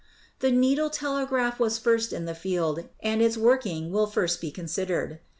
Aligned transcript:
The 0.39 0.49
needle 0.49 0.89
telegraph 0.89 1.59
was 1.59 1.77
first 1.77 2.11
in 2.11 2.25
the 2.25 2.33
field, 2.33 2.85
and 3.01 3.21
its 3.21 3.37
work 3.37 3.67
ing 3.67 3.91
will 3.91 4.07
first 4.07 4.41
be 4.41 4.49
considered. 4.49 5.19